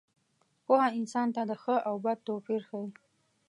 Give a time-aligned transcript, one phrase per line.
[0.65, 2.85] پوهه انسان ته د ښه او بد توپیر ښيي.